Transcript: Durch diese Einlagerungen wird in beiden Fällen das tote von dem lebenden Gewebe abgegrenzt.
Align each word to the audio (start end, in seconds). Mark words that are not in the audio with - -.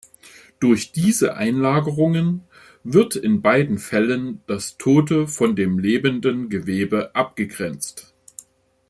Durch 0.59 0.91
diese 0.93 1.35
Einlagerungen 1.35 2.41
wird 2.83 3.15
in 3.15 3.43
beiden 3.43 3.77
Fällen 3.77 4.41
das 4.47 4.75
tote 4.79 5.27
von 5.27 5.55
dem 5.55 5.77
lebenden 5.77 6.49
Gewebe 6.49 7.13
abgegrenzt. 7.13 8.11